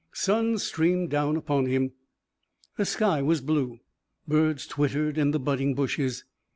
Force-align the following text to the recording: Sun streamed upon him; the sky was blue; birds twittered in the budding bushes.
Sun 0.13 0.57
streamed 0.57 1.13
upon 1.13 1.67
him; 1.67 1.91
the 2.75 2.85
sky 2.85 3.21
was 3.21 3.39
blue; 3.39 3.81
birds 4.27 4.65
twittered 4.65 5.15
in 5.15 5.29
the 5.29 5.39
budding 5.39 5.75
bushes. 5.75 6.23